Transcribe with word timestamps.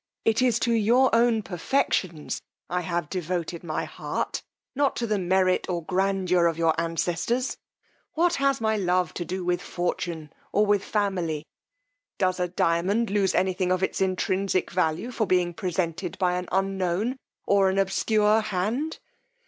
It 0.25 0.41
is 0.41 0.57
to 0.61 0.73
your 0.73 1.13
own 1.13 1.43
perfections 1.43 2.41
I 2.71 2.81
have 2.81 3.07
devoted 3.07 3.63
my 3.63 3.85
heart, 3.85 4.41
not 4.73 4.95
to 4.95 5.05
the 5.05 5.19
merit 5.19 5.69
or 5.69 5.83
grandeur 5.85 6.47
of 6.47 6.57
your 6.57 6.73
ancestors. 6.81 7.55
What 8.13 8.33
has 8.37 8.59
my 8.59 8.75
love 8.77 9.13
to 9.13 9.23
do 9.23 9.45
with 9.45 9.61
fortune, 9.61 10.33
or 10.51 10.65
with 10.65 10.83
family! 10.83 11.45
Does 12.17 12.39
a 12.39 12.47
diamond 12.47 13.11
lose 13.11 13.35
any 13.35 13.53
thing 13.53 13.71
of 13.71 13.83
its 13.83 14.01
intrinsic 14.01 14.71
value 14.71 15.11
for 15.11 15.27
being 15.27 15.53
presented 15.53 16.17
by 16.17 16.33
an 16.35 16.49
unknown, 16.51 17.17
or 17.45 17.69
an 17.69 17.77
obscure 17.77 18.41
hand? 18.41 18.97